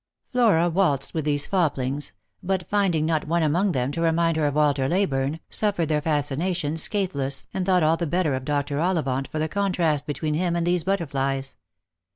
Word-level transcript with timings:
Flora 0.31 0.67
waltzed 0.67 1.13
with 1.13 1.25
these 1.25 1.45
foplings; 1.45 2.11
but 2.41 2.67
finding 2.67 3.05
not 3.05 3.27
one 3.27 3.43
among 3.43 3.71
them 3.71 3.91
to 3.91 4.01
remind 4.01 4.35
her 4.35 4.47
of 4.47 4.55
Walter 4.55 4.89
Leyburne, 4.89 5.39
suffered 5.51 5.89
their 5.89 6.01
fascina 6.01 6.55
tions 6.55 6.81
scatheless, 6.81 7.45
and 7.53 7.67
thought 7.67 7.83
all 7.83 7.97
the 7.97 8.07
better 8.07 8.33
of 8.33 8.43
Dr. 8.43 8.79
Ollivant 8.79 9.27
for 9.27 9.37
the 9.37 9.47
contrast 9.47 10.07
between 10.07 10.33
him 10.33 10.55
and 10.55 10.65
these 10.65 10.83
butterflies. 10.83 11.55